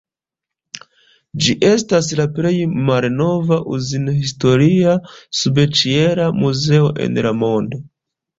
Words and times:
Ĝi 1.43 1.53
estas 1.67 2.09
la 2.19 2.25
plej 2.37 2.53
malnova 2.87 3.59
uzin-historia 3.75 4.97
subĉiela 5.43 6.27
muzeo 6.41 6.91
en 7.07 7.23
la 7.29 7.37
mondo. 7.45 7.83